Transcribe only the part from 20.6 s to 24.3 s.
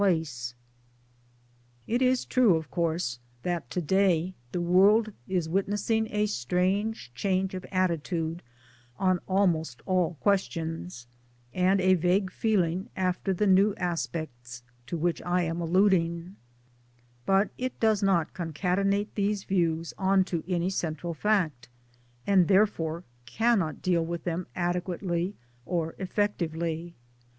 central fact, and therefore cannot deal with